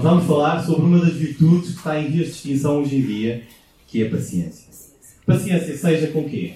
[0.00, 3.02] Nós vamos falar sobre uma das virtudes que está em vias de extinção hoje em
[3.02, 3.42] dia,
[3.86, 4.70] que é a paciência.
[5.26, 6.54] Paciência seja com quê?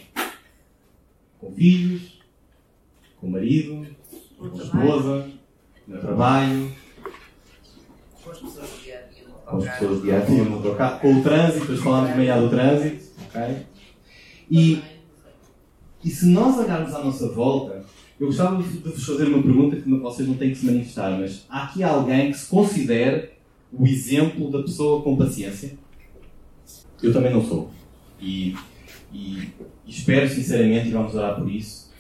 [1.38, 2.22] Com filhos,
[3.20, 3.86] com o marido,
[4.38, 5.28] com a esposa,
[5.86, 6.72] no trabalho,
[8.22, 10.42] Com as pessoas do dia a dia.
[10.44, 11.00] no autocarro.
[11.00, 13.56] com o trânsito, depois falámos meia do trânsito, ok?
[14.50, 14.82] E,
[16.02, 17.84] e se nós olharmos à nossa volta,
[18.18, 21.10] eu gostava de de vos fazer uma pergunta que vocês não têm que se manifestar,
[21.20, 23.33] mas há aqui alguém que se considere
[23.78, 25.72] o exemplo da pessoa com paciência?
[27.02, 27.70] Eu também não sou.
[28.20, 28.54] E,
[29.12, 29.48] e-
[29.86, 31.90] e espero sinceramente, e vamos orar por isso,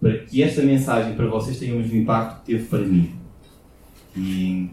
[0.00, 3.10] para que esta mensagem para vocês tenha o mesmo impacto que teve para mim.
[4.16, 4.68] E,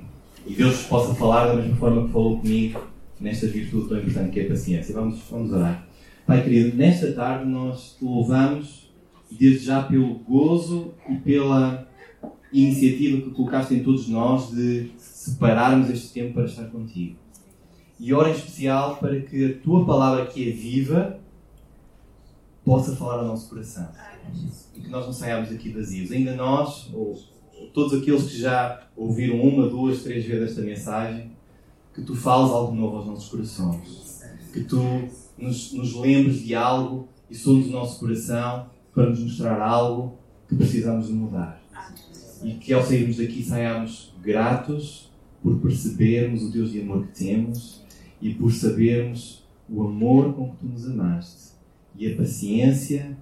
[0.45, 2.81] e Deus possa falar da mesma forma que falou comigo
[3.19, 4.93] nesta virtude tão importante que é a paciência.
[4.93, 5.87] Vamos, vamos orar.
[6.27, 8.91] Pai querido, nesta tarde nós te louvamos
[9.31, 11.87] desde já pelo gozo e pela
[12.53, 14.91] iniciativa que colocaste em todos nós de
[15.21, 17.15] separarmos este tempo para estar contigo.
[17.99, 21.19] E oro em especial para que a tua palavra que é viva
[22.65, 23.87] possa falar ao nosso coração.
[24.75, 26.11] E que nós não saiamos daqui vazios.
[26.11, 27.21] Ainda nós, ou,
[27.55, 31.33] ou todos aqueles que já ouviram uma, duas, três vezes esta mensagem,
[31.93, 34.23] que tu fales algo novo aos nossos corações.
[34.51, 34.81] Que tu
[35.37, 40.17] nos, nos lembres de algo e sondes o nosso coração para nos mostrar algo
[40.49, 41.61] que precisamos de mudar.
[42.43, 45.10] E que ao sairmos daqui saiamos gratos
[45.41, 47.81] por percebermos o Deus de amor que temos
[48.21, 51.51] e por sabermos o amor com que tu nos amaste
[51.97, 53.17] e a paciência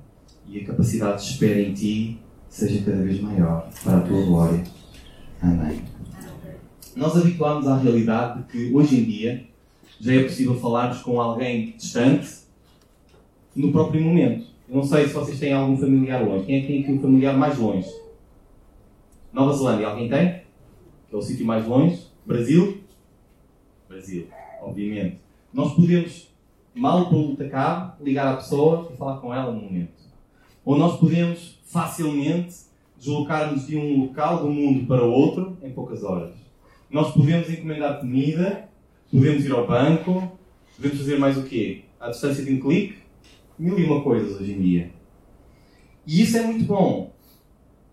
[0.47, 4.64] e a capacidade de espera em ti seja cada vez maior para a tua glória.
[5.42, 5.81] Amém.
[6.95, 9.45] Nós habituámos à realidade de que hoje em dia
[10.00, 12.30] já é possível falarmos com alguém distante
[13.56, 14.47] no próprio momento.
[14.67, 16.45] Eu não sei se vocês têm algum familiar longe.
[16.45, 17.90] Quem é que tem aqui um familiar mais longe?
[19.31, 20.42] Nova Zelândia, alguém tem?
[21.09, 21.98] Que é o sítio mais longe?
[22.30, 22.77] Brasil?
[23.88, 24.27] Brasil,
[24.61, 25.17] obviamente.
[25.52, 26.31] Nós podemos,
[26.75, 29.94] mal pelo cabo, ligar à pessoa e falar com ela no momento.
[30.63, 32.56] Ou nós podemos facilmente
[32.95, 36.35] deslocar-nos de um local do mundo para outro em poucas horas.
[36.91, 38.69] Nós podemos encomendar comida,
[39.11, 40.38] podemos ir ao banco,
[40.75, 41.85] podemos fazer mais o quê?
[42.00, 43.00] À distância de um clique?
[43.57, 44.91] Mil e uma coisas hoje em dia.
[46.06, 47.11] E isso é muito bom.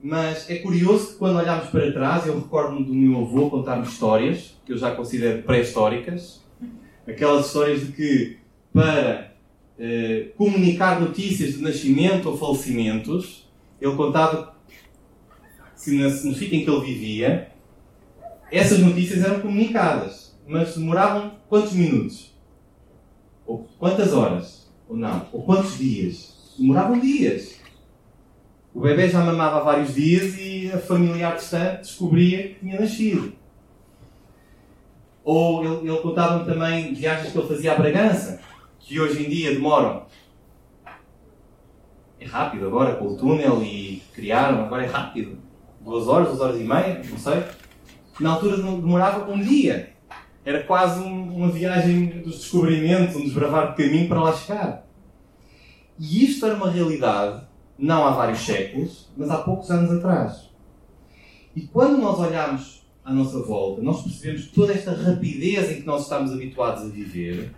[0.06, 4.56] Mas é curioso que quando olhamos para trás, eu recordo-me do meu avô contar-me histórias,
[4.64, 6.44] que eu já considero pré-históricas.
[7.08, 8.38] Aquelas histórias de que,
[8.72, 9.32] para
[9.76, 13.48] eh, comunicar notícias de nascimento ou falecimentos,
[13.80, 14.54] ele contava
[15.82, 17.48] que na- no sítio em que ele vivia,
[18.52, 22.32] essas notícias eram comunicadas, mas demoravam quantos minutos?
[23.44, 24.70] Ou quantas horas?
[24.88, 25.26] Ou não?
[25.32, 26.54] Ou quantos dias?
[26.56, 27.55] Demoravam dias.
[28.76, 33.32] O bebê já mamava há vários dias e a familiar distante descobria que tinha nascido.
[35.25, 38.38] Ou ele, ele contava-me também viagens que ele fazia a Bragança,
[38.78, 40.04] que hoje em dia demoram.
[42.20, 45.38] É rápido agora, com o túnel e criaram, agora é rápido.
[45.81, 47.44] Duas horas, duas horas e meia, não sei.
[48.20, 49.94] Na altura demorava um dia.
[50.44, 54.86] Era quase um- uma viagem dos descobrimentos, um desbravar de caminho para lá chegar.
[55.98, 57.47] E isto era uma realidade,
[57.78, 60.50] não há vários séculos, mas há poucos anos atrás.
[61.54, 65.86] E quando nós olhamos à nossa volta, nós percebemos que toda esta rapidez em que
[65.86, 67.54] nós estamos habituados a viver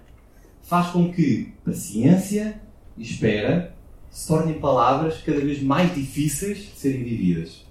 [0.63, 2.61] faz com que paciência
[2.97, 3.75] e espera
[4.11, 7.65] se tornem palavras cada vez mais difíceis de serem vividas.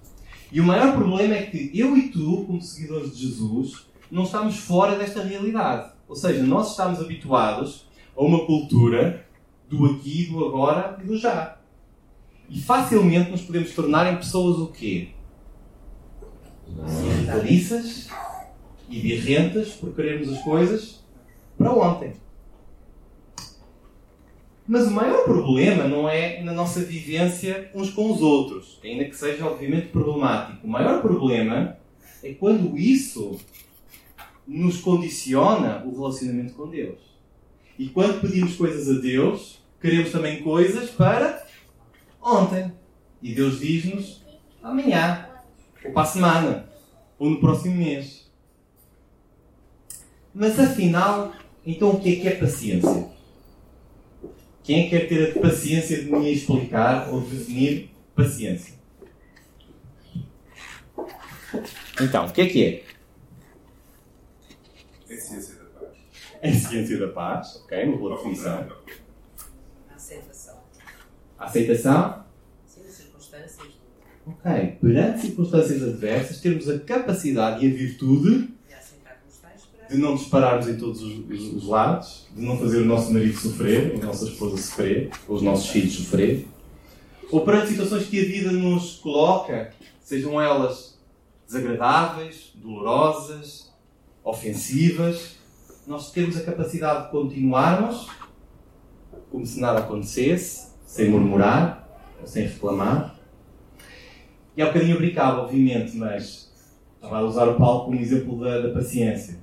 [0.52, 4.58] E o maior problema é que eu e tu, como seguidores de Jesus, não estamos
[4.58, 5.92] fora desta realidade.
[6.08, 9.26] Ou seja, nós estamos habituados a uma cultura
[9.70, 11.57] do aqui, do agora e do já.
[12.50, 15.10] E facilmente nos podemos tornar em pessoas o quê?
[17.06, 18.08] Irritadiças
[18.90, 21.04] e birrentas por querermos as coisas
[21.58, 22.14] para ontem.
[24.68, 29.16] Mas o maior problema não é na nossa vivência uns com os outros, ainda que
[29.16, 30.68] seja obviamente problemático.
[30.68, 31.78] O maior problema
[32.22, 33.40] é quando isso
[34.46, 37.00] nos condiciona o relacionamento com Deus.
[37.80, 41.47] E quando pedimos coisas a Deus, queremos também coisas para
[42.28, 42.74] ontem.
[43.22, 44.24] E Deus diz-nos
[44.62, 45.28] amanhã,
[45.84, 46.70] ou para a semana,
[47.18, 48.30] ou no próximo mês.
[50.34, 51.34] Mas afinal,
[51.66, 53.10] então o que é que é paciência?
[54.64, 58.76] Quem é que quer ter a paciência de me explicar ou definir paciência?
[62.02, 62.84] Então, o que é que é?
[65.10, 65.98] É ciência da paz.
[66.42, 68.68] É ciência da paz, ok, uma boa definição.
[69.90, 70.37] A aceitação.
[71.40, 72.24] Aceitação,
[72.66, 73.68] Sim, as circunstâncias.
[74.26, 74.78] Ok.
[74.82, 78.50] Perante circunstâncias adversas, termos a capacidade e a virtude
[79.90, 83.38] de não dispararmos em todos os, os- os lados, de não fazer o nosso marido
[83.38, 86.46] sofrer, a nossa esposa sofrer, ou os nossos filhos sofrer,
[87.32, 90.98] ou perante situações que a vida nos coloca, sejam elas
[91.48, 93.72] desagradáveis, dolorosas,
[94.26, 95.38] ofensivas,
[95.86, 98.08] nós temos a capacidade de continuarmos
[99.32, 101.88] como se nada acontecesse, sem murmurar,
[102.26, 103.16] sem reclamar.
[104.56, 106.52] E há bocadinho eu brincava, obviamente, mas
[106.96, 109.38] estava a usar o Paulo como exemplo da, da paciência.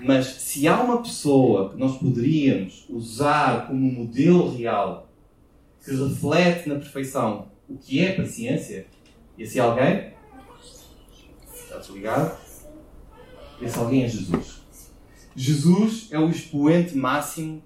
[0.00, 5.08] Mas se há uma pessoa que nós poderíamos usar como modelo real
[5.84, 8.86] que reflete na perfeição o que é paciência,
[9.38, 10.12] esse alguém
[11.52, 12.36] está desligado?
[13.60, 14.62] Esse alguém é Jesus.
[15.36, 17.62] Jesus é o expoente máximo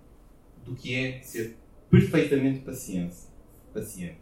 [0.64, 1.56] do que é ser
[1.90, 3.16] perfeitamente paciente.
[3.72, 4.18] paciente.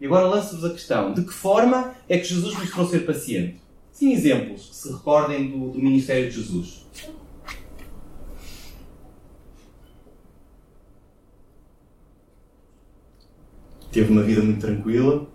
[0.00, 3.60] E agora lanço-vos a questão: de que forma é que Jesus mostrou ser paciente?
[3.92, 6.84] Sim, exemplos que se recordem do, do ministério de Jesus.
[13.92, 15.28] Teve uma vida muito tranquila,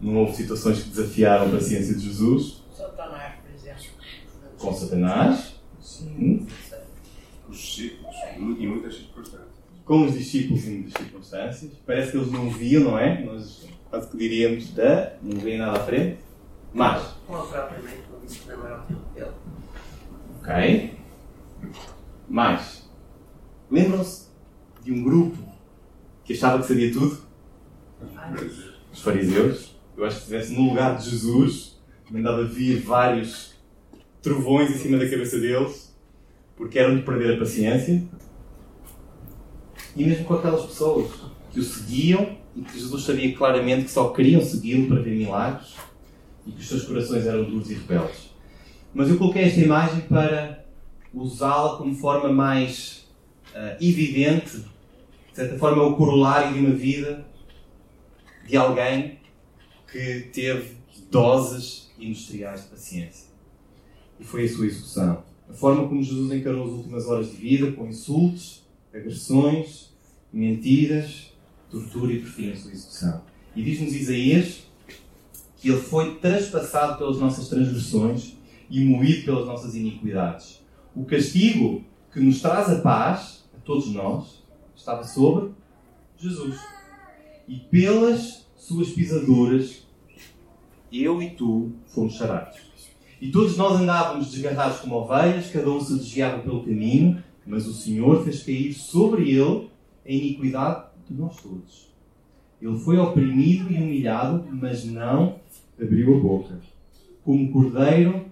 [0.00, 2.62] não houve situações que desafiaram a paciência de Jesus.
[2.72, 3.84] Satanás, por exemplo.
[4.58, 6.46] Com Satanás, sim.
[7.48, 8.94] Os discípulos e muitas.
[9.84, 11.72] Com os discípulos em circunstâncias.
[11.86, 13.22] Parece que eles não viam, não é?
[13.24, 16.18] Nós quase que diríamos, da, não veem nada à frente.
[16.72, 17.70] Mas, a
[18.24, 19.30] disse que não era o filho dele.
[20.40, 20.98] ok.
[22.28, 22.90] Mas,
[23.70, 24.28] lembram-se
[24.82, 25.38] de um grupo
[26.24, 27.18] que achava que sabia tudo?
[28.92, 29.76] Os fariseus.
[29.96, 33.54] Eu acho que se estivesse no lugar de Jesus, mandava vir vários
[34.20, 35.94] trovões em cima da cabeça deles,
[36.56, 38.02] porque eram de perder a paciência.
[39.96, 41.10] E mesmo com aquelas pessoas
[41.52, 45.74] que o seguiam e que Jesus sabia claramente que só queriam segui-lo para ver milagres
[46.46, 48.30] e que os seus corações eram duros e rebeldes.
[48.92, 50.64] Mas eu coloquei esta imagem para
[51.12, 53.06] usá-la como forma mais
[53.54, 57.24] ah, evidente, de certa forma, o corolário de uma vida
[58.46, 59.18] de alguém
[59.90, 60.76] que teve
[61.10, 63.28] doses industriais de paciência.
[64.18, 65.22] E foi a sua execução.
[65.48, 68.63] A forma como Jesus encarou as últimas horas de vida, com insultos,
[68.94, 69.92] agressões,
[70.32, 71.32] mentiras,
[71.70, 73.22] tortura e, por fim, a sua execução.
[73.56, 74.64] E diz-nos Isaías
[75.56, 78.34] que ele foi traspassado pelas nossas transgressões
[78.70, 80.62] e moído pelas nossas iniquidades.
[80.94, 84.42] O castigo que nos traz a paz, a todos nós,
[84.76, 85.50] estava sobre
[86.18, 86.60] Jesus.
[87.48, 89.86] E pelas suas pisaduras,
[90.92, 92.58] eu e tu fomos sarados.
[93.20, 97.72] E todos nós andávamos desgarrados como ovelhas, cada um se desviava pelo caminho, mas o
[97.72, 99.68] Senhor fez cair sobre ele
[100.06, 101.92] a iniquidade de nós todos.
[102.60, 105.38] Ele foi oprimido e humilhado, mas não
[105.80, 106.60] abriu a boca.
[107.22, 108.26] Como cordeiro,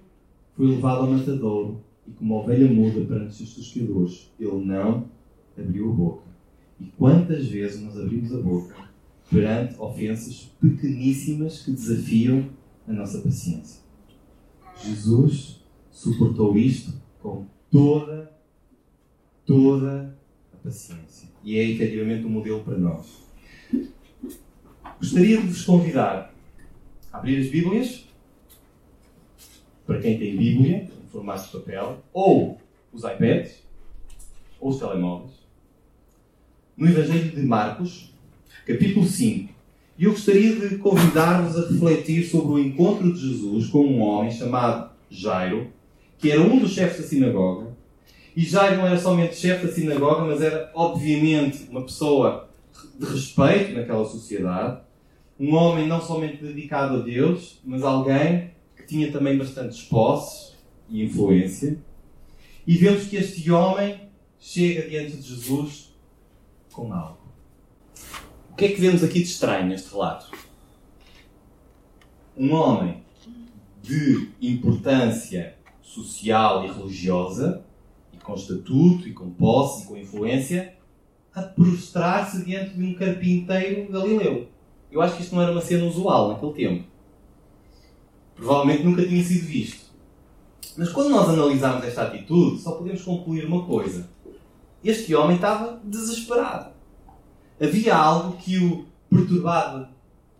[0.56, 5.05] foi levado ao matadouro, e como ovelha muda perante os seus tosqueadores, ele não
[5.58, 6.23] abriu a boca.
[6.81, 8.75] E quantas vezes nós abrimos a boca
[9.31, 12.49] perante ofensas pequeníssimas que desafiam
[12.87, 13.82] a nossa paciência?
[14.82, 15.61] Jesus
[15.91, 16.93] suportou isto
[17.23, 18.32] com toda,
[19.47, 20.17] toda
[20.53, 21.29] a paciência.
[21.44, 23.23] E é efetivamente um modelo para nós.
[24.99, 26.33] Gostaria de vos convidar
[27.12, 28.06] a abrir as Bíblias,
[29.85, 32.61] para quem tem Bíblia, em formato de papel, ou
[32.93, 33.62] os iPads,
[34.61, 35.32] ou os telemóveis,
[36.77, 38.15] no Evangelho de Marcos,
[38.67, 39.53] capítulo 5.
[39.99, 44.31] E eu gostaria de convidar-vos a refletir sobre o encontro de Jesus com um homem
[44.31, 45.70] chamado Jairo,
[46.19, 47.71] que era um dos chefes da sinagoga.
[48.34, 52.48] E Jairo não era somente chefe da sinagoga, mas era, obviamente, uma pessoa
[52.98, 54.81] de respeito naquela sociedade.
[55.39, 60.56] Um homem não somente dedicado a Deus, mas alguém que tinha também bastantes posses
[60.89, 61.79] e influência.
[62.67, 64.08] E vemos que este homem
[64.39, 65.94] chega diante de Jesus
[66.72, 67.19] com algo.
[68.51, 70.31] O que é que vemos aqui de estranho neste relato?
[72.36, 73.03] Um homem
[73.82, 77.65] de importância social e religiosa,
[78.22, 80.74] com estatuto, e com posse, e com influência,
[81.34, 84.48] a prostrar-se diante de um carpinteiro galileu.
[84.91, 86.84] Eu acho que isto não era uma cena usual naquele tempo.
[88.34, 89.93] Provavelmente nunca tinha sido visto.
[90.76, 94.08] Mas quando nós analisarmos esta atitude, só podemos concluir uma coisa.
[94.84, 96.72] Este homem estava desesperado.
[97.60, 99.91] Havia algo que o perturbava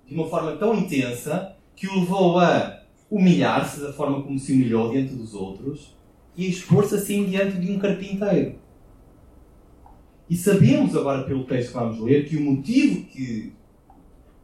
[0.06, 4.90] de uma forma tão intensa que o levou a humilhar-se da forma como se humilhou
[4.90, 5.94] diante dos outros
[6.36, 8.54] e expor-se assim diante de um carpinteiro.
[10.28, 13.52] E sabemos agora pelo texto que vamos ler que o motivo que,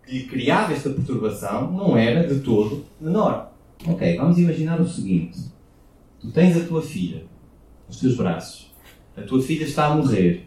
[0.06, 3.52] que criava esta perturbação não era de todo menor.
[3.86, 5.38] Ok, vamos imaginar o seguinte:
[6.20, 7.24] tu tens a tua filha
[7.86, 8.70] nos teus braços.
[9.16, 10.46] A tua filha está a morrer.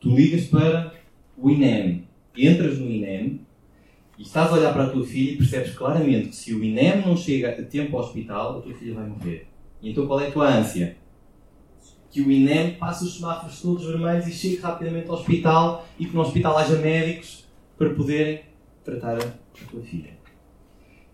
[0.00, 0.92] Tu ligas para
[1.38, 2.08] o INEM.
[2.36, 3.40] Entras no INEM
[4.18, 7.02] e estás a olhar para a tua filha e percebes claramente que se o INEM
[7.06, 9.46] não chega a tempo ao hospital, a tua filha vai morrer.
[9.82, 10.96] E então qual é a tua ânsia?
[12.10, 16.14] Que o INEM passe os semáforos todos vermelhos e chegue rapidamente ao hospital e que
[16.14, 17.44] no hospital haja médicos
[17.76, 18.42] para poderem
[18.84, 20.10] tratar a, tua filha.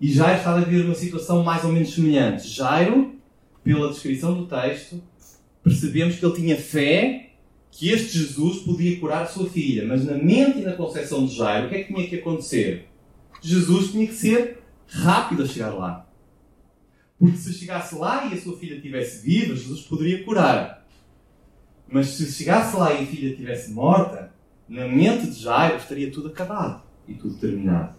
[0.00, 2.48] E Jairo estava a viver uma situação mais ou menos semelhante.
[2.48, 3.14] Jairo,
[3.64, 5.00] pela descrição do texto,
[5.62, 7.30] percebemos que ele tinha fé
[7.70, 9.86] que este Jesus podia curar a sua filha.
[9.86, 12.88] Mas na mente e na concepção de Jairo, o que é que tinha que acontecer?
[13.40, 14.58] Jesus tinha que ser
[14.88, 16.07] rápido a chegar lá.
[17.18, 20.86] Porque se chegasse lá e a sua filha estivesse viva, Jesus poderia curar.
[21.90, 24.32] Mas se chegasse lá e a filha estivesse morta,
[24.68, 27.96] na mente de Jairo estaria tudo acabado e tudo terminado.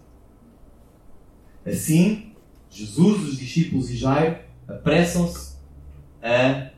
[1.66, 2.32] Assim,
[2.70, 5.56] Jesus, os discípulos e Jairo apressam-se
[6.22, 6.70] a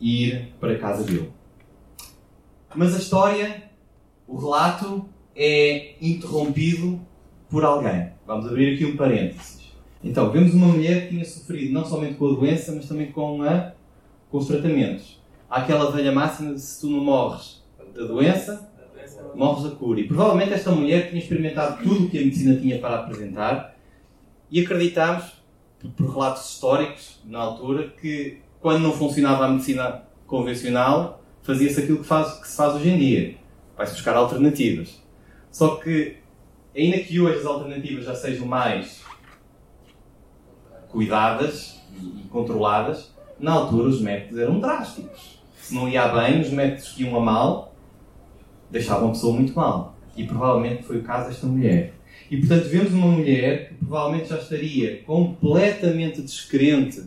[0.00, 1.32] ir para a casa dele.
[2.74, 3.70] Mas a história,
[4.28, 7.00] o relato, é interrompido
[7.48, 8.12] por alguém.
[8.26, 9.59] Vamos abrir aqui um parênteses.
[10.02, 13.42] Então, vemos uma mulher que tinha sofrido não somente com a doença, mas também com,
[13.42, 13.72] a,
[14.30, 15.20] com os tratamentos.
[15.48, 17.62] Há aquela velha máxima de se tu não morres
[17.94, 18.70] da doença,
[19.34, 20.00] morres da cura.
[20.00, 23.76] E provavelmente esta mulher tinha experimentado tudo o que a medicina tinha para apresentar
[24.50, 25.24] e acreditamos,
[25.96, 32.06] por relatos históricos na altura, que quando não funcionava a medicina convencional, fazia-se aquilo que,
[32.06, 33.34] faz, que se faz hoje em dia.
[33.76, 35.00] Vai-se buscar alternativas.
[35.50, 36.16] Só que,
[36.76, 39.02] ainda que hoje as alternativas já sejam mais
[40.90, 45.40] cuidadas e controladas, na altura os métodos eram drásticos.
[45.54, 47.74] Se não ia bem, os métodos que iam a mal
[48.70, 49.96] deixavam a pessoa muito mal.
[50.16, 51.94] E provavelmente foi o caso desta mulher.
[52.30, 57.04] E portanto vemos uma mulher que provavelmente já estaria completamente descrente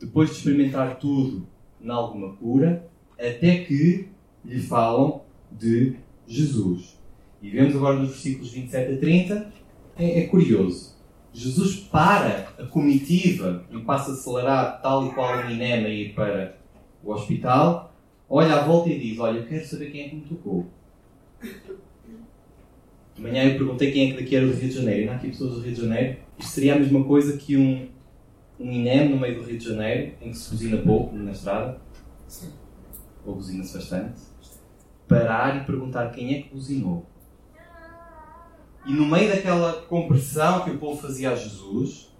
[0.00, 1.46] depois de experimentar tudo
[1.80, 2.88] em alguma cura,
[3.18, 4.08] até que
[4.44, 6.98] lhe falam de Jesus.
[7.40, 9.52] E vemos agora nos versículos 27 a 30,
[9.96, 10.91] é, é curioso.
[11.32, 16.56] Jesus para a comitiva em passo acelerado, tal e qual o Minema ir para
[17.02, 17.94] o hospital,
[18.28, 20.66] olha à volta e diz: Olha, eu quero saber quem é que me tocou.
[23.14, 25.02] De manhã eu perguntei quem é que daqui era do Rio de Janeiro.
[25.02, 26.16] E não há aqui pessoas do Rio de Janeiro.
[26.38, 27.88] Isto seria a mesma coisa que um,
[28.58, 31.80] um INEM no meio do Rio de Janeiro, em que se buzina pouco na estrada.
[33.24, 34.20] Ou buzina-se bastante.
[35.06, 37.06] Parar e perguntar quem é que buzinou.
[38.84, 42.12] E no meio daquela compressão que o povo fazia a Jesus,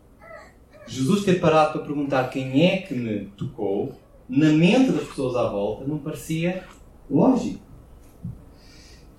[0.87, 3.95] Jesus ter parado para perguntar quem é que me tocou,
[4.29, 6.65] na mente das pessoas à volta, não parecia
[7.11, 7.61] lógico.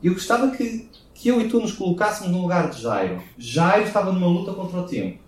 [0.02, 3.22] Eu gostava que, que eu e tu nos colocássemos no lugar de Jairo.
[3.38, 5.20] Jairo estava numa luta contra o tempo.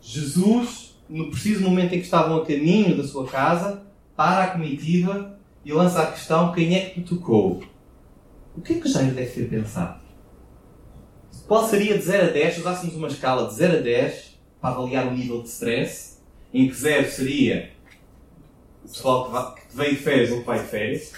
[0.00, 3.82] Jesus, no preciso momento em que estavam a caminho da sua casa,
[4.16, 7.62] para a comitiva e lança a questão: quem é que me tocou?
[8.56, 9.99] O que é que Jairo deve ter pensado?
[11.50, 14.70] Qual seria de 0 a 10, se usássemos uma escala de 0 a 10 para
[14.70, 16.18] avaliar o nível de stress,
[16.54, 17.72] em que 0 seria
[18.84, 21.12] o pessoal que veio de férias ou que vai de férias,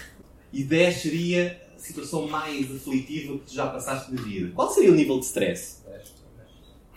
[0.51, 4.51] e 10 seria a situação mais aflitiva que tu já passaste na vida.
[4.55, 5.83] Qual seria o nível de stress?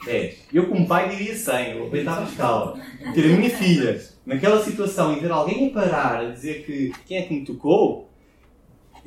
[0.07, 0.37] 10.
[0.55, 1.73] Eu, como pai, diria 100.
[1.73, 2.81] Eu aumentava a escala.
[3.14, 7.19] Ter a minha filha naquela situação e ver alguém a parar a dizer que quem
[7.19, 8.05] é que me tocou,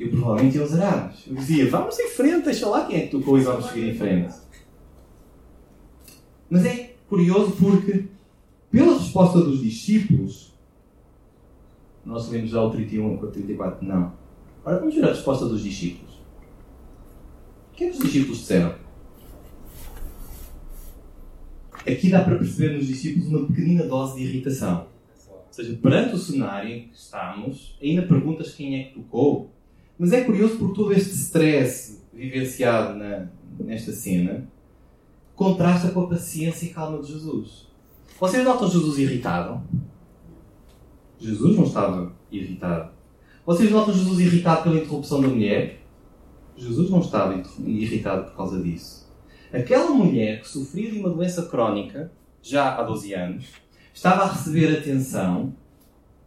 [0.00, 1.26] eu provavelmente ia aos.
[1.26, 3.94] Eu dizia, vamos em frente, deixa lá quem é que tocou e vamos seguir em
[3.94, 4.34] frente.
[6.48, 8.06] Mas é curioso porque,
[8.70, 10.54] pela resposta dos discípulos,
[12.02, 14.14] nós lemos já o 31 com o 34, não.
[14.62, 16.14] Agora vamos ver a resposta dos discípulos.
[17.72, 18.74] O que é que os discípulos disseram?
[21.86, 24.86] Aqui dá para perceber nos discípulos uma pequenina dose de irritação.
[25.28, 29.50] Ou seja, perante o cenário em que estamos, ainda perguntas quem é que tocou.
[30.00, 33.28] Mas é curioso por todo este stress vivenciado na,
[33.58, 34.48] nesta cena
[35.36, 37.68] contrasta com a paciência e calma de Jesus.
[38.18, 39.62] Vocês notam Jesus irritado?
[41.18, 42.92] Jesus não estava irritado.
[43.44, 45.82] Vocês notam Jesus irritado pela interrupção da mulher?
[46.56, 49.06] Jesus não estava irritado por causa disso.
[49.52, 53.48] Aquela mulher que sofria de uma doença crónica, já há 12 anos,
[53.92, 55.54] estava a receber atenção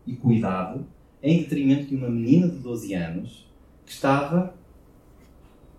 [0.06, 0.86] e cuidado
[1.24, 3.52] em detrimento de uma menina de 12 anos
[3.86, 4.54] que estava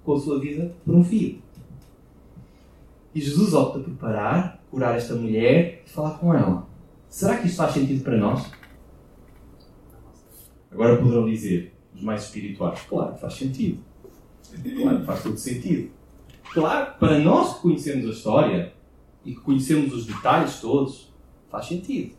[0.02, 1.42] com a sua vida por um filho.
[3.14, 6.68] E Jesus opta por parar, curar esta mulher e falar com ela.
[7.08, 8.50] Será que isto faz sentido para nós?
[10.70, 13.78] Agora poderão dizer, os mais espirituais, claro, faz sentido.
[14.82, 15.92] Claro, faz todo sentido.
[16.52, 18.74] Claro, para nós que conhecemos a história
[19.24, 21.12] e que conhecemos os detalhes todos,
[21.48, 22.16] faz sentido.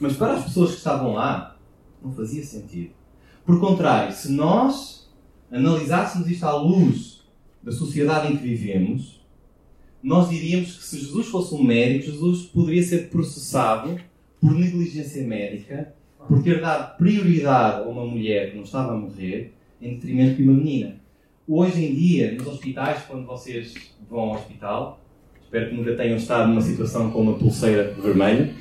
[0.00, 1.56] Mas para as pessoas que estavam lá,
[2.02, 2.92] Não fazia sentido.
[3.44, 5.10] Por contrário, se nós
[5.50, 7.22] analisássemos isto à luz
[7.62, 9.20] da sociedade em que vivemos,
[10.02, 14.00] nós diríamos que se Jesus fosse um médico, Jesus poderia ser processado
[14.40, 15.94] por negligência médica,
[16.28, 20.42] por ter dado prioridade a uma mulher que não estava a morrer, em detrimento de
[20.44, 20.96] uma menina.
[21.46, 23.74] Hoje em dia, nos hospitais, quando vocês
[24.08, 25.00] vão ao hospital,
[25.42, 28.54] espero que nunca tenham estado numa situação com uma pulseira vermelha,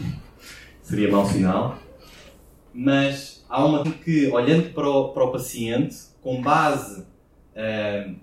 [0.82, 1.80] seria mau sinal,
[2.74, 8.16] mas há uma que, olhando para o, para o paciente, com base uh,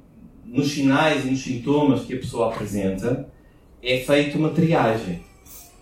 [0.47, 3.29] nos sinais e nos sintomas que a pessoa apresenta,
[3.83, 5.23] é feita uma triagem.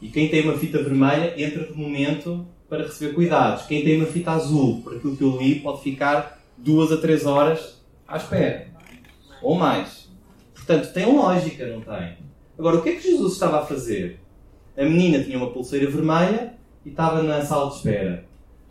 [0.03, 3.65] E quem tem uma fita vermelha entra de momento para receber cuidados.
[3.67, 7.25] Quem tem uma fita azul, por aquilo que eu li, pode ficar duas a três
[7.25, 8.67] horas à espera.
[9.41, 10.11] Ou mais.
[10.53, 12.17] Portanto, tem lógica, não tem?
[12.59, 14.19] Agora, o que é que Jesus estava a fazer?
[14.77, 18.27] A menina tinha uma pulseira vermelha e estava na sala de espera.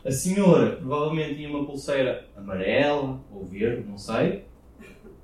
[0.06, 4.46] A senhora provavelmente tinha uma pulseira amarela ou verde, não sei,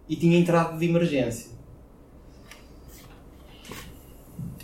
[0.09, 1.51] e tinha entrado de emergência.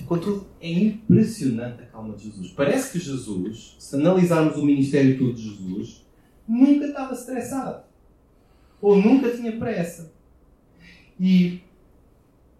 [0.07, 2.51] Contudo, é impressionante a calma de Jesus.
[2.51, 6.05] Parece que Jesus, se analisarmos o ministério todo de Jesus,
[6.47, 7.83] nunca estava estressado.
[8.81, 10.13] Ou nunca tinha pressa.
[11.19, 11.61] E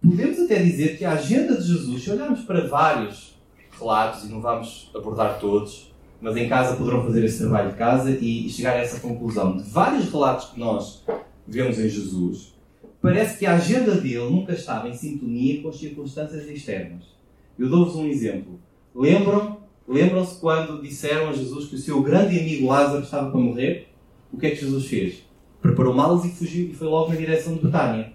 [0.02, 3.40] podemos até dizer que a agenda de Jesus, se olharmos para vários
[3.72, 8.10] relatos, e não vamos abordar todos, mas em casa poderão fazer esse trabalho de casa
[8.10, 9.56] e chegar a essa conclusão.
[9.56, 11.04] De vários relatos que nós
[11.46, 12.54] vemos em Jesus,
[13.00, 17.04] parece que a agenda dele nunca estava em sintonia com as circunstâncias externas.
[17.58, 18.58] Eu dou-vos um exemplo.
[18.94, 19.58] Lembram?
[19.86, 23.88] Lembram-se quando disseram a Jesus que o seu grande amigo Lázaro estava para morrer?
[24.32, 25.22] O que é que Jesus fez?
[25.62, 28.12] Preparou malas e fugiu e foi logo na direção de Betânia.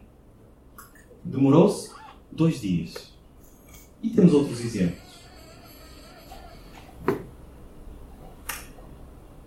[1.24, 1.90] Demorou-se
[2.32, 3.12] dois dias.
[4.04, 5.03] E temos outros exemplos.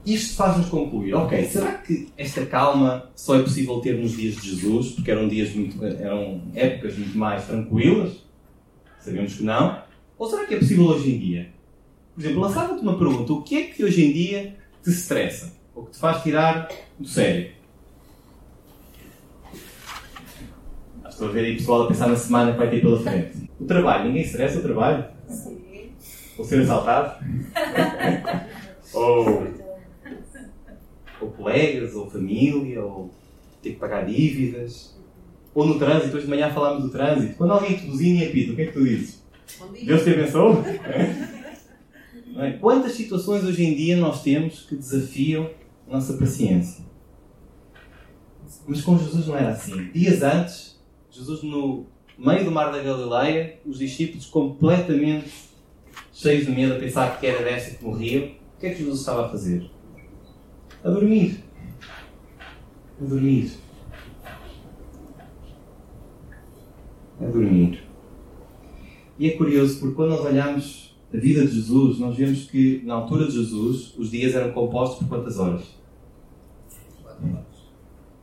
[0.07, 4.51] Isto faz-nos concluir, ok, será que esta calma só é possível ter nos dias de
[4.51, 8.13] Jesus, porque eram dias muito, eram épocas muito mais tranquilas?
[9.01, 9.83] Sabemos que não.
[10.17, 11.49] Ou será que é possível hoje em dia?
[12.15, 15.53] Por exemplo, lançava-te uma pergunta: o que é que hoje em dia te estressa?
[15.75, 17.51] Ou que te faz tirar do sério?
[21.09, 23.51] Estou a ver aí pessoal a pensar na semana que vai ter pela frente.
[23.59, 25.05] O trabalho, ninguém estressa o trabalho?
[25.29, 25.91] Sim.
[26.39, 27.25] Ou ser assaltado?
[28.93, 29.66] ou,
[31.21, 33.11] ou colegas, ou família, ou
[33.63, 34.97] ter que pagar dívidas.
[35.55, 37.35] Ou no trânsito, hoje de manhã falámos do trânsito.
[37.37, 39.23] Quando alguém te buzina e apita, o que é que tu dizes?
[39.85, 40.57] Deus te abençoe?
[42.39, 42.51] É?
[42.61, 45.49] Quantas situações hoje em dia nós temos que desafiam
[45.89, 46.85] a nossa paciência?
[48.67, 49.91] Mas com Jesus não era assim.
[49.91, 50.79] Dias antes,
[51.11, 51.87] Jesus no
[52.19, 55.31] meio do mar da Galileia, os discípulos completamente
[56.13, 58.25] cheios de medo a pensar que era desta que morriam.
[58.25, 59.71] O que é que Jesus estava a fazer?
[60.87, 61.43] A dormir.
[63.01, 63.51] A dormir.
[67.21, 67.83] A dormir.
[69.19, 72.95] E é curioso porque quando nós olhamos a vida de Jesus, nós vemos que na
[72.95, 75.63] altura de Jesus os dias eram compostos por quantas horas?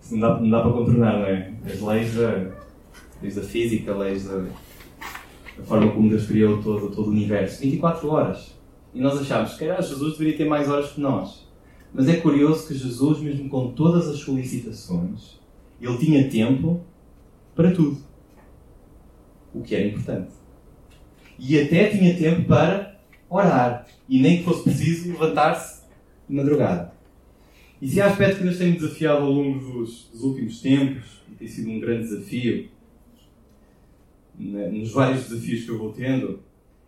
[0.02, 1.54] Isso não dá, não dá para contornar, não é?
[1.66, 2.50] As leis da,
[3.22, 7.62] leis da física, leis da, da forma como Deus criou todo, todo o universo.
[7.62, 8.58] 24 horas.
[8.94, 11.44] E nós achamos que Jesus deveria ter mais horas que nós.
[11.94, 15.40] Mas é curioso que Jesus, mesmo com todas as solicitações,
[15.80, 16.82] ele tinha tempo
[17.56, 17.98] para tudo.
[19.54, 20.32] O que era importante.
[21.38, 23.88] E até tinha tempo para orar.
[24.10, 25.84] E nem que fosse preciso levantar-se
[26.28, 26.94] de madrugada.
[27.80, 31.36] E se há aspecto que nos tem desafiado ao longo dos, dos últimos tempos, e
[31.36, 32.70] tem sido um grande desafio,
[34.36, 36.42] nos vários desafios que eu vou tendo,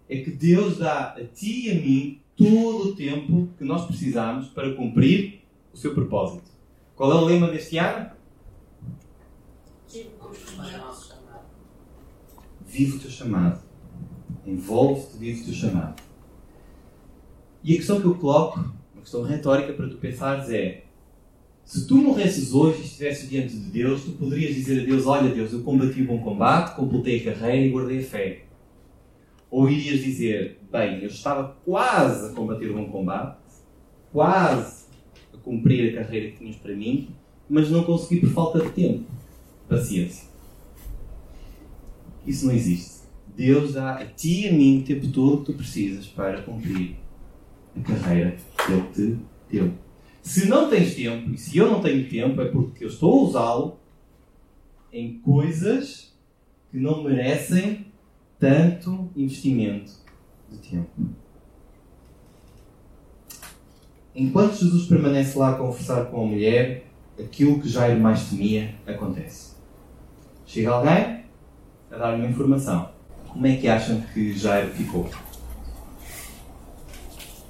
[0.10, 4.48] é que Deus dá a ti e a mim todo o tempo que nós precisamos
[4.48, 5.42] para cumprir
[5.74, 6.50] o seu propósito.
[6.96, 8.12] Qual é o lema deste ano?
[12.66, 13.62] Vive o teu chamado.
[14.46, 16.02] Envolve-te, vive o teu chamado.
[17.64, 18.60] E a questão que eu coloco,
[18.94, 20.86] uma questão retórica para tu pensares é:
[21.64, 25.34] se tu morresses hoje e estivesses diante de Deus, tu poderias dizer a Deus: Olha,
[25.34, 28.45] Deus, eu combati o bom combate, completei a carreira e guardei a fé.
[29.50, 33.38] Ou irias dizer: Bem, eu estava quase a combater bom combate,
[34.12, 34.86] quase
[35.34, 37.10] a cumprir a carreira que tinhas para mim,
[37.50, 39.06] mas não consegui por falta de tempo.
[39.68, 40.28] Paciência.
[42.26, 43.06] Isso não existe.
[43.36, 46.96] Deus dá a ti e a mim o tempo todo que tu precisas para cumprir
[47.76, 49.74] a carreira que Ele te deu.
[50.22, 53.24] Se não tens tempo, e se eu não tenho tempo, é porque eu estou a
[53.30, 53.80] usá-lo
[54.92, 56.18] em coisas
[56.72, 57.85] que não merecem
[58.40, 59.94] tanto investimento
[60.52, 61.16] de tempo.
[64.16, 66.86] enquanto Jesus permanece lá a conversar com a mulher,
[67.20, 69.56] aquilo que Jairo mais temia acontece.
[70.46, 71.26] Chega alguém
[71.92, 72.90] a dar-lhe uma informação.
[73.28, 75.10] Como é que acham que Jairo ficou?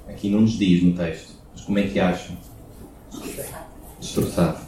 [0.08, 2.36] Aqui não nos diz no texto, mas como é que acham?
[4.00, 4.66] Destroçado.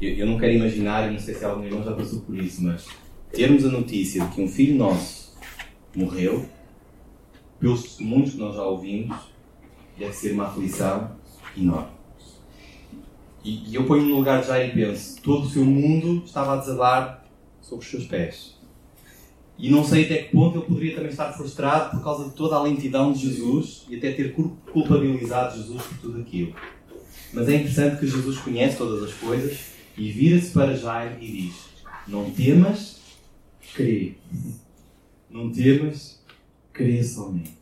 [0.00, 2.62] Eu, eu não quero imaginar, eu não sei se algum irmão já passou por isso,
[2.62, 2.86] mas
[3.32, 5.32] termos a notícia de que um filho nosso
[5.94, 6.48] morreu,
[7.58, 9.16] pelos testemunhos que nós já ouvimos,
[9.98, 11.10] deve ser uma aflição
[11.56, 11.98] enorme.
[13.44, 16.54] E, e eu ponho-me no lugar de Jair e penso: todo o seu mundo estava
[16.54, 17.24] a desabar
[17.60, 18.58] sobre os seus pés.
[19.58, 22.54] E não sei até que ponto ele poderia também estar frustrado por causa de toda
[22.54, 26.54] a lentidão de Jesus e até ter culpabilizado Jesus por tudo aquilo.
[27.32, 29.58] Mas é interessante que Jesus conhece todas as coisas
[29.96, 31.54] e vira-se para Jair e diz:
[32.06, 32.97] Não temas,
[33.74, 34.14] crê.
[35.30, 36.22] Não temas,
[36.72, 37.58] crê somente.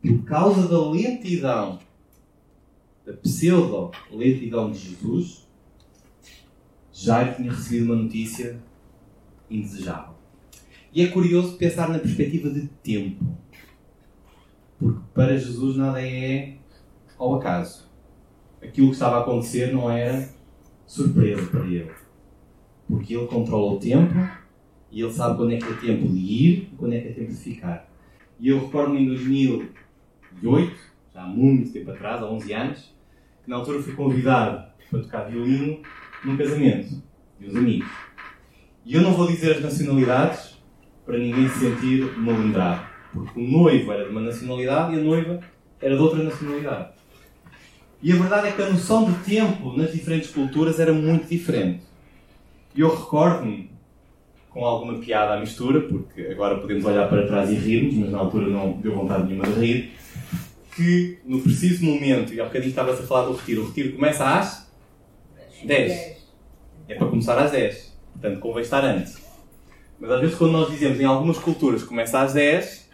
[0.00, 1.78] Por causa da lentidão,
[3.04, 5.46] da pseudo-lentidão de Jesus,
[6.92, 8.60] Jair tinha recebido uma notícia
[9.50, 10.14] indesejável.
[10.92, 13.24] E é curioso pensar na perspectiva de tempo.
[14.78, 16.56] Porque para Jesus nada é
[17.18, 17.88] ao acaso.
[18.62, 20.28] Aquilo que estava a acontecer não era
[20.86, 21.92] surpresa para ele.
[22.88, 24.14] Porque ele controla o tempo
[24.90, 27.12] e ele sabe quando é que é tempo de ir e quando é que é
[27.12, 27.88] tempo de ficar.
[28.40, 30.76] E eu recordo-me em 2008,
[31.12, 32.94] já há muito tempo atrás, há 11 anos,
[33.44, 35.80] que na altura fui convidado para tocar violino
[36.24, 37.02] num casamento
[37.38, 37.88] de uns amigos.
[38.84, 40.56] E eu não vou dizer as nacionalidades
[41.04, 42.86] para ninguém se sentir malandrado.
[43.12, 45.40] Porque o noivo era de uma nacionalidade e a noiva
[45.80, 46.90] era de outra nacionalidade.
[48.02, 51.82] E a verdade é que a noção de tempo nas diferentes culturas era muito diferente.
[52.74, 53.70] E eu recordo-me,
[54.50, 58.18] com alguma piada à mistura, porque agora podemos olhar para trás e rirmos, mas na
[58.18, 59.92] altura não deu vontade nenhuma de rir,
[60.74, 64.24] que no preciso momento, e há bocadinho estava-se a falar do retiro, o retiro começa
[64.24, 64.70] às
[65.64, 66.18] 10.
[66.88, 67.96] É para começar às 10.
[68.12, 69.18] Portanto, convém estar antes.
[70.00, 72.88] Mas às vezes quando nós dizemos em algumas culturas começa às 10,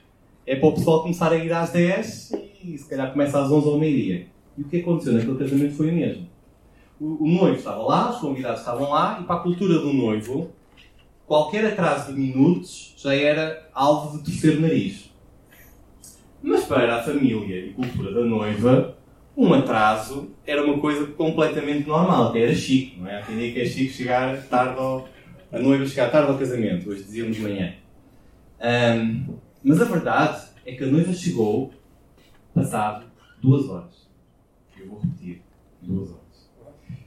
[0.47, 2.33] é para o pessoal começar a ir às 10
[2.65, 4.27] e se calhar começa às 11 ou meio-dia.
[4.57, 6.29] E o que aconteceu naquele casamento foi o mesmo.
[7.01, 10.51] O, o, noivo estava lá, os convidados estavam lá, e para a cultura do noivo,
[11.27, 15.11] qualquer atraso de minutos já era alvo de terceiro nariz.
[16.43, 18.97] Mas para a família e cultura da noiva,
[19.37, 23.21] um atraso era uma coisa completamente normal, até era chique, não é?
[23.21, 25.09] Atendia que é chique chegar tarde ao,
[25.51, 27.75] a noiva chegar tarde ao casamento, hoje dizíamos manhã.
[28.61, 31.73] Um, mas a verdade é que a noiva chegou
[32.55, 33.07] passado
[33.43, 34.09] duas horas.
[34.79, 35.43] Eu vou repetir,
[35.83, 36.25] duas horas.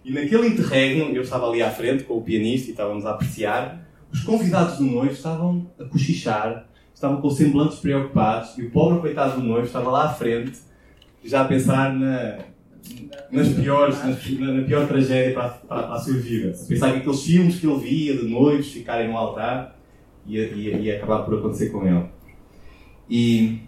[0.03, 3.86] E naquele interregno, eu estava ali à frente com o pianista e estávamos a apreciar,
[4.11, 9.39] os convidados do noivo estavam a cochichar, estavam com semblantes preocupados e o pobre coitado
[9.39, 10.57] do noivo estava lá à frente,
[11.23, 12.39] já a pensar na,
[13.31, 16.49] nas piores, na, na pior tragédia para, para, para, a sua vida.
[16.49, 19.77] A pensar que aqueles filmes que ele via de noivos ficarem no altar
[20.25, 22.05] ia, ia, ia acabar por acontecer com ele.
[23.09, 23.61] E,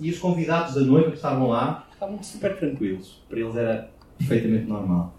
[0.00, 3.22] e os convidados da noiva que estavam lá estavam super tranquilos.
[3.28, 5.18] Para eles era perfeitamente normal.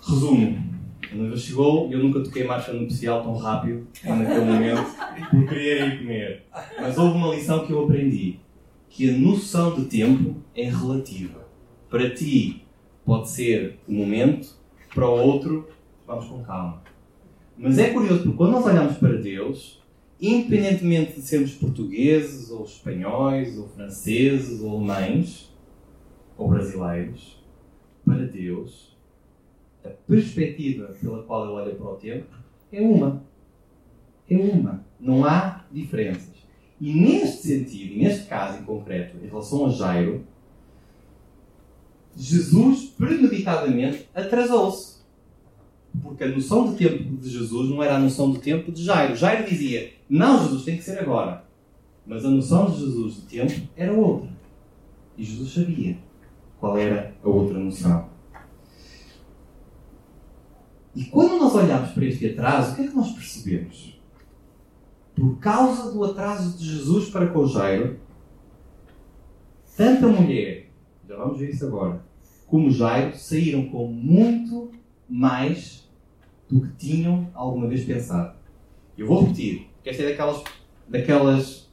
[0.00, 0.75] Resumo.
[1.12, 4.84] A noiva chegou e eu nunca toquei marcha nupcial tão rápido naquele momento
[5.30, 6.42] por querer ir comer.
[6.80, 8.40] Mas houve uma lição que eu aprendi
[8.88, 11.46] que a noção de tempo é relativa.
[11.88, 12.64] Para ti
[13.04, 14.48] pode ser o momento,
[14.94, 15.68] para o outro,
[16.06, 16.82] vamos com calma.
[17.56, 19.82] Mas é curioso porque quando nós olhamos para Deus,
[20.20, 25.54] independentemente de sermos portugueses, ou espanhóis, ou franceses, ou alemães,
[26.36, 27.42] ou brasileiros,
[28.04, 28.95] para Deus,
[29.86, 32.26] a perspectiva pela qual ele olha para o tempo
[32.72, 33.22] é uma.
[34.28, 34.84] É uma.
[35.00, 36.34] Não há diferenças.
[36.80, 40.24] E neste sentido, neste caso em concreto, em relação a Jairo,
[42.16, 44.96] Jesus premeditadamente atrasou-se.
[46.02, 49.16] Porque a noção de tempo de Jesus não era a noção de tempo de Jairo.
[49.16, 51.44] Jairo dizia: Não, Jesus, tem que ser agora.
[52.06, 54.28] Mas a noção de Jesus de tempo era outra.
[55.16, 55.96] E Jesus sabia
[56.60, 58.05] qual era a outra noção.
[60.96, 63.96] E quando nós olhamos para este atraso, o que é que nós percebemos?
[65.16, 67.98] por causa do atraso de Jesus para com Jairo,
[69.74, 70.68] tanto a mulher,
[71.08, 72.04] já vamos ver isso agora,
[72.46, 74.70] como Jairo saíram com muito
[75.08, 75.88] mais
[76.48, 78.36] do que tinham alguma vez pensado.
[78.96, 80.44] Eu vou repetir, porque esta é daquelas,
[80.86, 81.70] daquelas,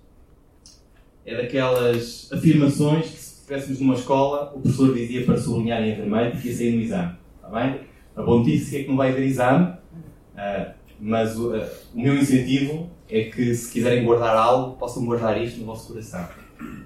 [1.26, 6.32] é daquelas afirmações que se estivéssemos numa escola, o professor dizia para sublinhar em vermelho
[6.32, 7.18] porque ia sair no exame.
[7.36, 7.82] Está bem?
[8.16, 11.52] A bom notícia é que não vai haver exame, uh, mas uh,
[11.96, 16.28] o meu incentivo é que se quiserem guardar algo, possam guardar isto no vosso coração.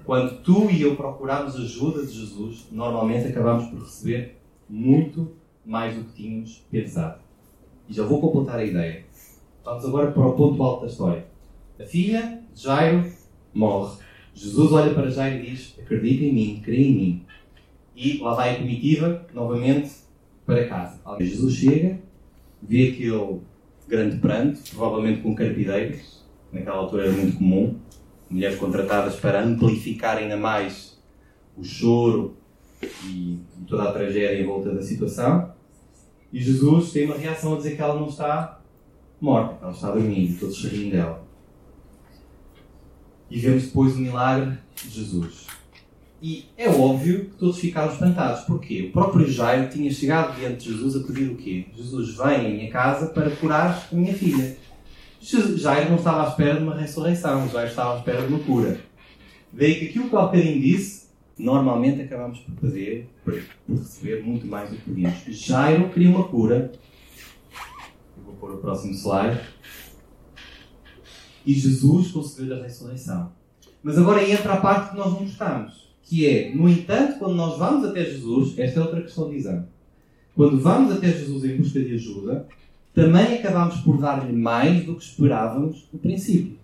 [0.06, 5.32] quando tu e eu procuramos ajuda de Jesus, normalmente acabamos por receber muito
[5.66, 7.20] mais do que tínhamos pensado.
[7.86, 9.04] E já vou completar a ideia.
[9.62, 11.26] Vamos agora para o ponto alto da história.
[11.78, 13.04] A filha de Jairo
[13.52, 13.98] morre.
[14.34, 17.26] Jesus olha para Jairo e diz: Acredita em mim, crê em mim.
[17.94, 19.90] E lá vai a comitiva, novamente,
[20.48, 20.98] para casa.
[21.20, 22.00] Jesus chega,
[22.62, 23.40] vê aquele
[23.86, 27.78] grande pranto, provavelmente com carpideiros, naquela altura era muito comum,
[28.30, 30.98] mulheres contratadas para amplificar ainda mais
[31.54, 32.34] o choro
[33.04, 35.52] e toda a tragédia em volta da situação.
[36.32, 38.62] E Jesus tem uma reação a dizer que ela não está
[39.20, 41.26] morta, ela está dormindo, todos se riem dela.
[43.30, 45.46] E vemos depois o milagre de Jesus.
[46.20, 48.40] E é óbvio que todos ficaram espantados.
[48.44, 48.88] Porquê?
[48.88, 51.66] O próprio Jairo tinha chegado diante de Jesus a pedir o quê?
[51.76, 54.56] Jesus, vem à minha casa para curar a minha filha.
[55.20, 58.80] Jairo não estava à espera de uma ressurreição, Jairo estava à espera de uma cura.
[59.52, 63.34] Daí que aquilo que o bocadinho disse, normalmente acabamos por fazer, por
[63.68, 65.14] receber muito mais do que pedimos.
[65.28, 66.72] Jairo queria uma cura.
[68.16, 69.40] Eu vou pôr o próximo slide.
[71.46, 73.32] E Jesus conseguiu a ressurreição.
[73.82, 77.58] Mas agora entra a parte que nós não gostamos, que é, no entanto, quando nós
[77.58, 79.66] vamos até Jesus, esta é outra questão de exame.
[80.34, 82.48] Quando vamos até Jesus em busca de ajuda,
[82.94, 86.58] também acabamos por dar-lhe mais do que esperávamos no princípio.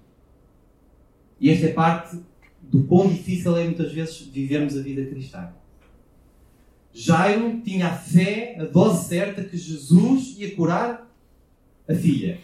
[1.39, 2.19] E esta é parte
[2.63, 5.53] do quão difícil é muitas vezes vivermos a vida cristã.
[6.91, 11.07] Jairo tinha a fé, a dose certa que Jesus ia curar
[11.87, 12.39] a filha.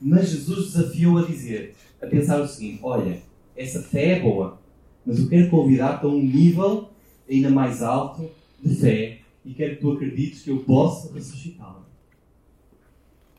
[0.00, 3.25] Mas Jesus desafiou a dizer, a pensar o seguinte: olha,
[3.56, 4.60] essa fé é boa,
[5.04, 6.90] mas eu quero convidar-te a um nível
[7.28, 8.28] ainda mais alto
[8.62, 11.86] de fé e quero que tu acredites que eu posso ressuscitá-la.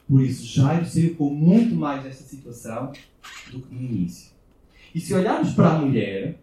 [0.07, 2.93] Por isso, Jairo saiu com muito mais desta situação
[3.51, 4.31] do que no início.
[4.95, 6.39] E se olharmos para a mulher,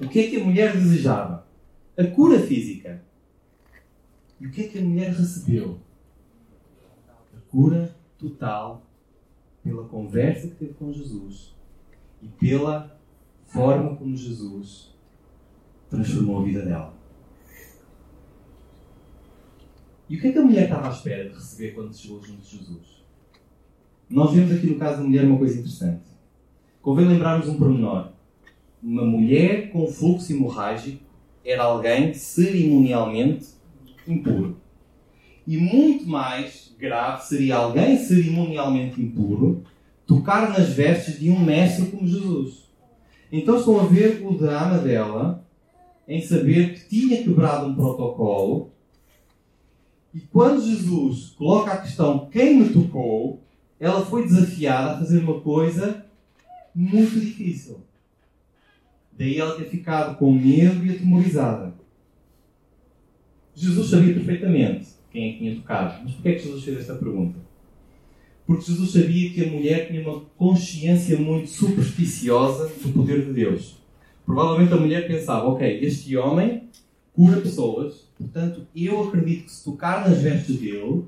[0.00, 1.46] o que é que a mulher desejava?
[1.96, 3.02] A cura física.
[4.40, 5.78] E o que é que a mulher recebeu?
[7.36, 8.86] A cura total
[9.62, 11.52] pela conversa que teve com Jesus
[12.22, 12.96] e pela
[13.46, 14.94] forma como Jesus
[15.90, 16.94] transformou a vida dela.
[20.08, 22.42] E o que é que a mulher estava à espera de receber quando chegou junto
[22.42, 23.02] de Jesus?
[24.08, 26.04] Nós vemos aqui no caso da mulher uma coisa interessante.
[26.80, 28.12] Convém lembrarmos um pormenor.
[28.82, 31.02] Uma mulher com fluxo hemorrágico
[31.44, 33.48] era alguém cerimonialmente
[34.06, 34.60] impuro.
[35.46, 39.64] E muito mais grave seria alguém cerimonialmente impuro
[40.06, 42.70] tocar nas vestes de um mestre como Jesus.
[43.30, 45.44] Então estão a ver o drama dela
[46.06, 48.72] em saber que tinha quebrado um protocolo
[50.14, 53.42] e quando Jesus coloca a questão quem me tocou,
[53.80, 56.04] ela foi desafiada a fazer uma coisa
[56.74, 57.80] muito difícil.
[59.12, 61.74] Daí ela ter ficado com medo e atemorizada.
[63.54, 66.02] Jesus sabia perfeitamente quem é que tinha tocado.
[66.04, 67.38] Mas porquê é que Jesus fez esta pergunta?
[68.52, 73.78] Porque Jesus sabia que a mulher tinha uma consciência muito supersticiosa do poder de Deus.
[74.26, 76.64] Provavelmente a mulher pensava: ok, este homem
[77.14, 81.04] cura pessoas, portanto eu acredito que se tocar nas vestes dele,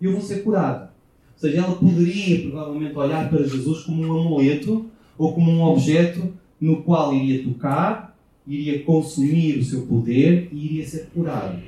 [0.00, 0.88] eu vou ser curado.
[1.32, 4.86] Ou seja, ela poderia provavelmente olhar para Jesus como um amuleto
[5.18, 10.86] ou como um objeto no qual iria tocar, iria consumir o seu poder e iria
[10.86, 11.60] ser curado.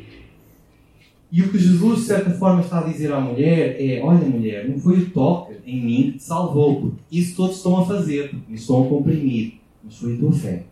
[1.30, 4.68] E o que Jesus, de certa forma, está a dizer à mulher é: Olha, mulher,
[4.68, 8.30] não foi o toque em mim que te salvou, porque isso todos estão a fazer,
[8.30, 10.64] porque me estão a comprimir, mas foi a tua fé.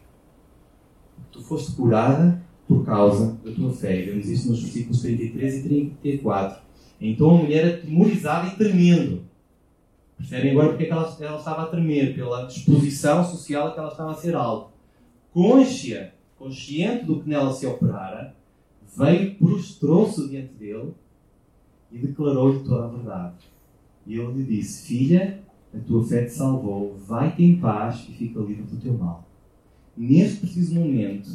[1.33, 4.03] Tu foste curada por causa da tua fé.
[4.03, 6.63] Vemos isso nos versículos 33 e 34.
[7.01, 9.25] Então a mulher atemorizada e tremendo.
[10.17, 12.15] Percebem agora porque é que ela, ela estava a tremer?
[12.15, 14.71] Pela disposição social a que ela estava a ser alvo.
[15.33, 18.35] Conscia, consciente do que nela se operara,
[18.97, 20.93] veio, prostrou-se diante dele
[21.91, 23.47] e declarou-lhe toda a verdade.
[24.07, 25.43] E ele lhe disse: Filha,
[25.75, 29.29] a tua fé te salvou, vai-te em paz e fica livre do teu mal.
[29.97, 31.29] Neste preciso momento,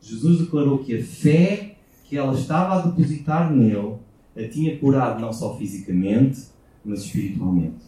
[0.00, 3.96] Jesus declarou que a fé que ela estava a depositar nele
[4.36, 6.46] a tinha curado não só fisicamente,
[6.84, 7.84] mas espiritualmente.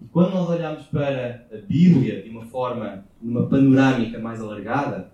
[0.00, 5.12] E quando nós olhamos para a Bíblia de uma forma, numa panorâmica mais alargada,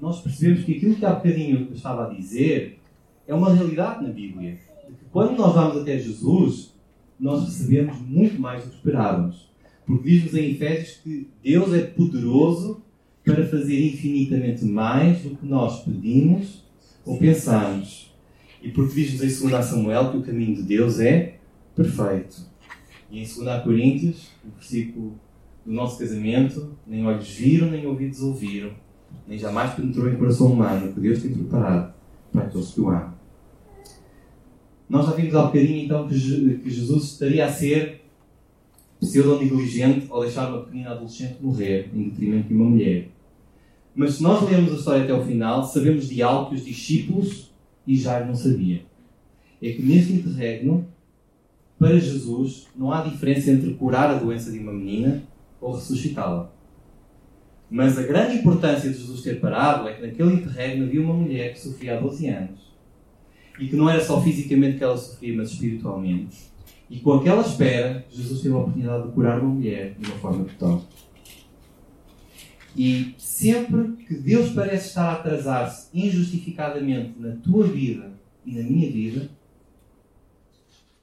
[0.00, 2.80] nós percebemos que aquilo que há bocadinho eu estava a dizer
[3.26, 4.58] é uma realidade na Bíblia.
[4.86, 6.74] Que quando nós vamos até Jesus,
[7.18, 9.50] nós recebemos muito mais do que esperávamos.
[9.86, 12.82] Porque diz-nos em Efésios que Deus é poderoso
[13.24, 16.64] para fazer infinitamente mais do que nós pedimos
[17.04, 18.12] ou pensamos.
[18.60, 21.36] E porque diz-nos em 2 Samuel que o caminho de Deus é
[21.74, 22.50] perfeito.
[23.10, 25.18] E em 2 Coríntios, no versículo
[25.64, 28.72] do nosso casamento, nem olhos viram, nem ouvidos ouviram,
[29.26, 31.92] nem jamais penetrou em coração humano que Deus tem preparado
[32.32, 33.14] para aqueles que o amam.
[34.88, 38.02] Nós já vimos há bocadinho então que Jesus estaria a ser
[39.00, 43.08] pseudo-negligente ao deixar uma pequenina adolescente morrer em detrimento de uma mulher.
[43.94, 47.50] Mas se nós lermos a história até o final, sabemos de algo que os discípulos
[47.86, 48.84] e Jairo não sabia.
[49.60, 50.86] É que neste interregno,
[51.78, 55.22] para Jesus, não há diferença entre curar a doença de uma menina
[55.60, 56.51] ou ressuscitá-la.
[57.72, 61.54] Mas a grande importância de Jesus ter parado é que naquele interregno havia uma mulher
[61.54, 62.60] que sofria há 12 anos.
[63.58, 66.36] E que não era só fisicamente que ela sofria, mas espiritualmente.
[66.90, 70.44] E com aquela espera, Jesus teve a oportunidade de curar uma mulher de uma forma
[70.44, 70.84] total.
[72.76, 78.12] E sempre que Deus parece estar a atrasar-se injustificadamente na tua vida
[78.44, 79.30] e na minha vida,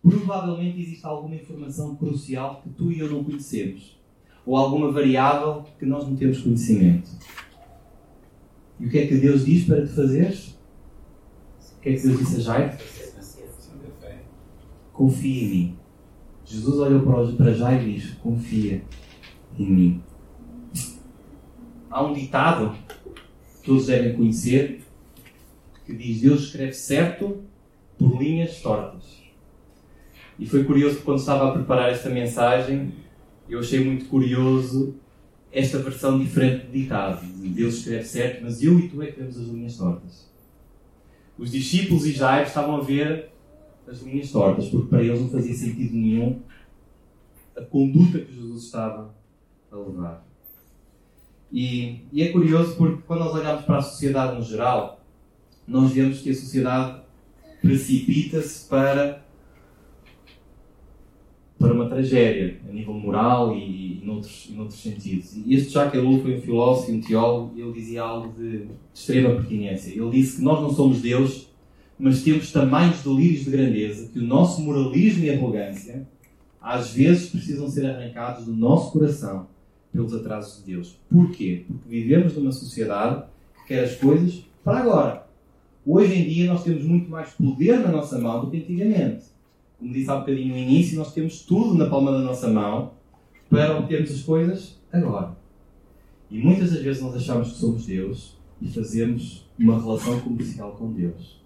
[0.03, 3.98] provavelmente existe alguma informação crucial que tu e eu não conhecemos.
[4.49, 7.07] Ou alguma variável que nós não temos conhecimento.
[8.79, 10.59] E o que é que Deus diz para te fazeres?
[11.77, 12.77] O que é que Deus disse a Jairo?
[14.91, 15.77] Confia em mim.
[16.43, 18.83] Jesus olhou para Jairo e diz: Confia
[19.55, 20.03] em mim.
[21.91, 24.81] Há um ditado que todos devem conhecer
[25.85, 27.43] que diz: Deus escreve certo
[27.99, 29.03] por linhas tortas.
[30.39, 32.91] E foi curioso que quando estava a preparar esta mensagem,
[33.49, 34.95] eu achei muito curioso
[35.51, 37.25] esta versão diferente do ditado.
[37.25, 40.29] Deus escreve certo, mas eu e tu é que vemos as linhas tortas.
[41.37, 43.29] Os discípulos e Jairo estavam a ver
[43.87, 46.41] as linhas tortas, porque para eles não fazia sentido nenhum
[47.57, 49.13] a conduta que Jesus estava
[49.71, 50.25] a levar.
[51.51, 55.03] E, e, é curioso porque quando nós olhamos para a sociedade no geral,
[55.67, 57.01] nós vemos que a sociedade
[57.61, 59.25] precipita-se para,
[61.59, 65.35] para uma tragédia, a nível moral e, e, noutros, e noutros sentidos.
[65.35, 68.59] E este Jacques Ellul foi um filósofo e um teólogo e ele dizia algo de,
[68.59, 69.91] de extrema pertinência.
[69.91, 71.49] Ele disse que nós não somos Deus,
[71.99, 76.07] mas temos tamanhos delírios de grandeza que o nosso moralismo e arrogância
[76.61, 79.47] às vezes precisam ser arrancados do nosso coração
[79.91, 80.97] pelos atrasos de Deus.
[81.09, 81.65] Porquê?
[81.67, 85.27] Porque vivemos numa sociedade que quer as coisas para agora.
[85.85, 89.25] Hoje em dia nós temos muito mais poder na nossa mão do que antigamente.
[89.79, 92.91] Como disse há bocadinho no início, nós temos tudo na palma da nossa mão
[93.49, 95.37] para obtermos as coisas agora.
[96.29, 100.91] E muitas das vezes nós achamos que somos Deus e fazemos uma relação comercial com
[100.91, 101.39] Deus.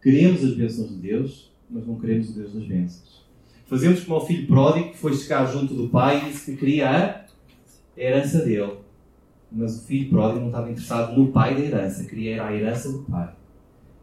[0.00, 3.26] Queremos as bênçãos de Deus, mas não queremos o Deus das bênçãos.
[3.66, 6.88] Fazemos como o filho pródigo que foi chegar junto do pai e disse que queria
[6.88, 7.26] a
[8.00, 8.74] herança dele.
[9.50, 13.00] Mas o filho pródigo não estava interessado no pai da herança, queria a herança do
[13.00, 13.34] pai.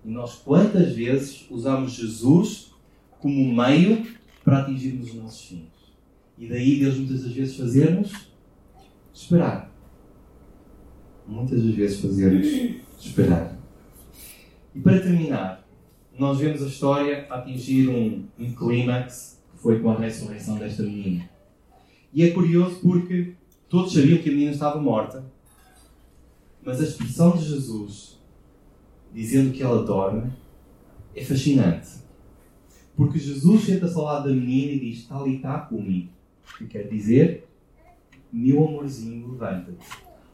[0.04, 2.73] E nós quantas vezes usamos Jesus
[3.24, 4.06] como meio
[4.44, 5.72] para atingirmos os nossos fins?
[6.38, 8.12] E daí Deus muitas das vezes fazermos
[9.14, 9.74] esperar.
[11.26, 12.46] Muitas das vezes fazermos
[13.00, 13.58] esperar.
[14.76, 15.66] E para terminar,
[16.20, 21.30] nós vemos a história atingir um, um clímax que foi com a ressurreição desta menina.
[22.12, 23.36] E é curioso porque
[23.70, 25.24] todos sabiam que a menina estava morta,
[26.62, 28.20] mas a expressão de Jesus
[29.14, 30.30] dizendo que ela dorme
[31.16, 32.03] é fascinante.
[32.96, 36.10] Porque Jesus senta-se ao lado da menina e diz: Talita cumi,
[36.58, 37.48] que quer dizer,
[38.32, 39.86] meu amorzinho, levanta-te.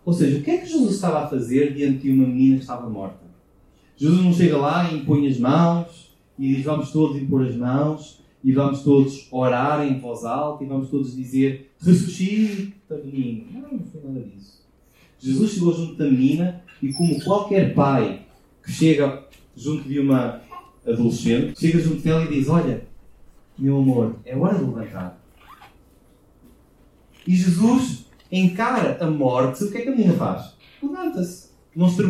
[0.05, 2.61] Ou seja, o que é que Jesus estava a fazer diante de uma menina que
[2.61, 3.29] estava morta?
[3.95, 8.23] Jesus não chega lá e impõe as mãos e diz: Vamos todos impor as mãos
[8.43, 13.45] e vamos todos orar em voz alta e vamos todos dizer: Ressuscita, menino.
[13.51, 14.59] Não, não foi nada disso.
[15.19, 18.21] Jesus chegou junto da menina e, como qualquer pai
[18.63, 20.41] que chega junto de uma
[20.91, 22.86] adolescente, chega junto dela e diz: Olha,
[23.58, 25.19] meu amor, é hora de levantar.
[27.28, 29.63] E Jesus encara a morte.
[29.63, 30.54] O que é que a menina faz?
[30.82, 31.49] Levanta-se.
[31.75, 32.02] Não se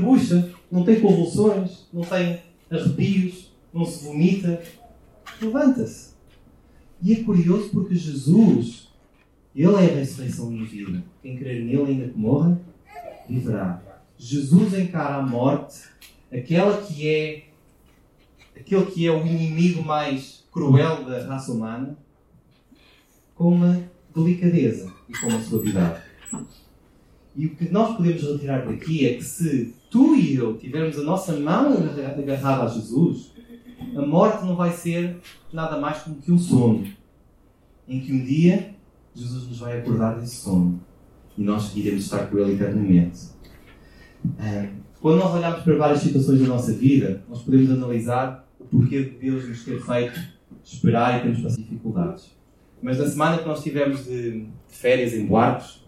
[0.72, 4.62] não tem convulsões, não tem arrepios, não se vomita.
[5.42, 6.14] Levanta-se.
[7.02, 8.90] E é curioso porque Jesus,
[9.56, 11.04] Ele é a ressurreição e vida.
[11.22, 12.60] Quem crer nele, ainda que morra,
[13.28, 13.82] viverá.
[14.18, 15.84] Jesus encara a morte
[16.32, 17.49] aquela que é
[18.60, 21.98] aquele que é o inimigo mais cruel da raça humana
[23.36, 23.82] com uma
[24.14, 26.02] delicadeza e com uma suavidade.
[27.36, 31.04] E o que nós podemos retirar daqui é que se tu e eu tivermos a
[31.04, 33.32] nossa mão agarrada a Jesus,
[33.96, 35.22] a morte não vai ser
[35.54, 36.86] nada mais como que um sono,
[37.88, 38.76] em que um dia
[39.16, 40.82] Jesus nos vai acordar desse sono
[41.38, 43.30] e nós iremos estar com Ele eternamente.
[45.00, 49.48] Quando nós olhamos para várias situações da nossa vida, nós podemos analisar porquê de Deus
[49.48, 50.20] nos ter feito
[50.64, 52.36] esperar e termos passado dificuldades.
[52.82, 55.86] Mas na semana que nós tivemos de férias em Boarcos,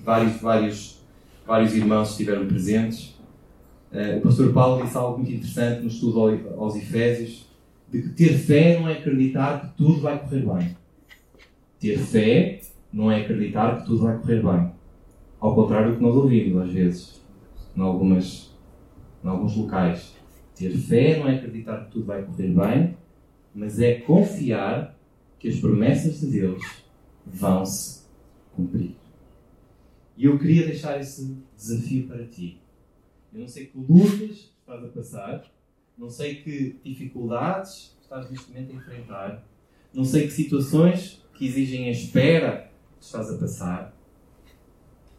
[0.00, 1.00] vários, vários,
[1.46, 3.16] vários irmãos estiveram presentes.
[3.92, 6.20] Uh, o pastor Paulo disse algo muito interessante no estudo
[6.58, 7.48] aos Efésios,
[7.90, 10.76] de que ter fé não é acreditar que tudo vai correr bem.
[11.80, 12.60] Ter fé
[12.92, 14.72] não é acreditar que tudo vai correr bem.
[15.40, 17.22] Ao contrário do que nós ouvimos às vezes,
[17.76, 18.54] em, algumas,
[19.24, 20.17] em alguns locais.
[20.58, 22.96] Ter fé não é acreditar que tudo vai correr bem,
[23.54, 24.98] mas é confiar
[25.38, 26.60] que as promessas de Deus
[27.24, 28.02] vão se
[28.56, 28.96] cumprir.
[30.16, 32.60] E eu queria deixar esse desafio para ti.
[33.32, 35.44] Eu não sei que lutas estás a passar,
[35.96, 39.48] não sei que dificuldades estás neste momento a enfrentar,
[39.94, 42.68] não sei que situações que exigem a espera
[43.00, 43.96] estás a passar,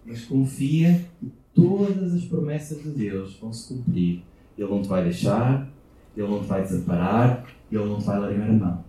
[0.06, 4.24] mas confia que todas as promessas de Deus vão se cumprir.
[4.60, 5.68] Ele não te vai deixar,
[6.16, 8.84] Ele não te vai desamparar, Ele não te vai largar a mão.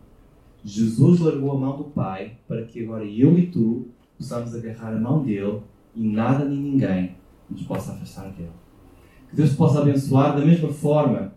[0.65, 3.87] Jesus largou a mão do Pai para que agora eu e tu
[4.19, 5.61] possamos agarrar a mão dele
[5.95, 7.17] e nada nem ninguém
[7.49, 8.51] nos possa afastar dele.
[9.31, 11.33] Que Deus te possa abençoar da mesma forma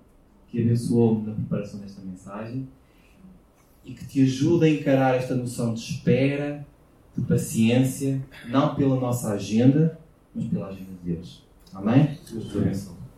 [0.50, 2.68] que abençoou-me na preparação desta mensagem
[3.86, 6.66] e que te ajude a encarar esta noção de espera,
[7.16, 10.00] de paciência, não pela nossa agenda,
[10.34, 11.44] mas pela agenda de Deus.
[11.74, 12.18] Amém?
[12.32, 13.03] Deus te abençoe.